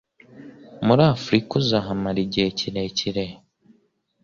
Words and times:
muri 0.85 1.03
afrika 1.15 1.51
uzahamara 1.61 2.19
igihe 2.25 2.47
kirekire 2.57 3.25